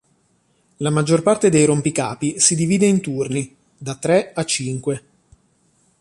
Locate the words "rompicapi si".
1.63-2.55